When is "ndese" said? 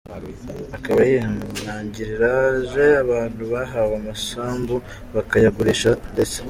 6.11-6.37